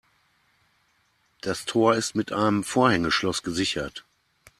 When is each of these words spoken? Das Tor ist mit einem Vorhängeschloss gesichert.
Das 1.41 1.65
Tor 1.65 1.93
ist 1.93 2.15
mit 2.15 2.31
einem 2.31 2.63
Vorhängeschloss 2.63 3.43
gesichert. 3.43 4.03